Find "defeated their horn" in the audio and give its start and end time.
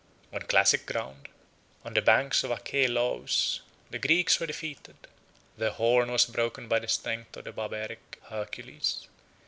4.47-6.11